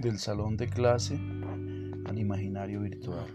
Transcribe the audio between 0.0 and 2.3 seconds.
del salón de clase al